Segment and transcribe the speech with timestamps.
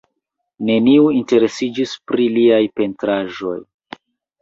[0.69, 3.57] Neniu interesiĝis pri liaj pentraĵoj.